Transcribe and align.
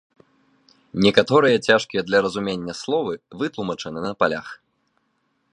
Некаторыя 1.07 1.57
цяжкія 1.71 2.01
для 2.09 2.23
разумення 2.29 2.73
словы 2.81 3.13
вытлумачаны 3.43 3.99
на 4.11 4.19
палях. 4.25 4.47